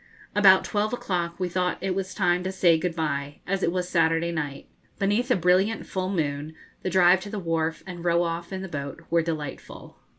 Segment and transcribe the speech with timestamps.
[0.35, 3.87] About twelve o'clock we thought it was time to say good bye, as it was
[3.87, 4.67] Saturday night.
[4.97, 8.67] Beneath a brilliant full moon the drive to the wharf and row off in the
[8.67, 9.97] boat were delightful.